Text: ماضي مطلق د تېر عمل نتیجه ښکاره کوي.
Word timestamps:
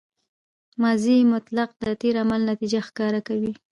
ماضي 0.81 1.17
مطلق 1.33 1.69
د 1.81 1.83
تېر 2.01 2.15
عمل 2.23 2.41
نتیجه 2.51 2.79
ښکاره 2.87 3.21
کوي. 3.27 3.51